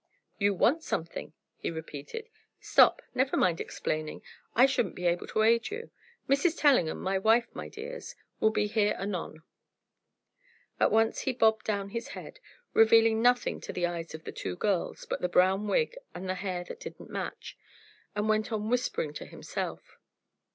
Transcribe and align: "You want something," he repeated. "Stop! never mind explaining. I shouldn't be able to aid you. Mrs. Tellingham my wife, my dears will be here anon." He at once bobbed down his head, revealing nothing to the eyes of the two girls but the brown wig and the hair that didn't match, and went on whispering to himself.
"You 0.39 0.55
want 0.55 0.81
something," 0.81 1.33
he 1.57 1.69
repeated. 1.69 2.27
"Stop! 2.59 3.03
never 3.13 3.37
mind 3.37 3.61
explaining. 3.61 4.23
I 4.55 4.65
shouldn't 4.65 4.95
be 4.95 5.05
able 5.05 5.27
to 5.27 5.43
aid 5.43 5.69
you. 5.69 5.91
Mrs. 6.27 6.57
Tellingham 6.57 6.99
my 6.99 7.19
wife, 7.19 7.47
my 7.53 7.69
dears 7.69 8.15
will 8.39 8.49
be 8.49 8.65
here 8.65 8.95
anon." 8.97 9.43
He 9.43 9.43
at 10.83 10.91
once 10.91 11.23
bobbed 11.37 11.67
down 11.67 11.89
his 11.89 12.07
head, 12.17 12.39
revealing 12.73 13.21
nothing 13.21 13.61
to 13.61 13.71
the 13.71 13.85
eyes 13.85 14.15
of 14.15 14.23
the 14.23 14.31
two 14.31 14.55
girls 14.55 15.05
but 15.07 15.21
the 15.21 15.29
brown 15.29 15.67
wig 15.67 15.95
and 16.15 16.27
the 16.27 16.33
hair 16.33 16.63
that 16.63 16.79
didn't 16.79 17.11
match, 17.11 17.55
and 18.15 18.27
went 18.27 18.51
on 18.51 18.71
whispering 18.71 19.13
to 19.13 19.25
himself. 19.27 19.97